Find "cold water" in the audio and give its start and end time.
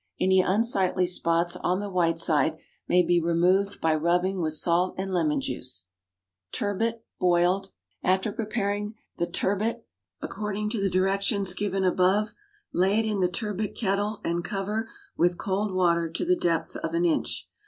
15.37-16.09